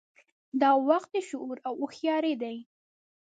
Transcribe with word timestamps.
دا 0.61 0.71
وخت 0.89 1.09
د 1.13 1.17
شعور 1.29 1.57
او 1.67 1.73
هوښیارۍ 1.81 2.33
دی. 2.41 2.57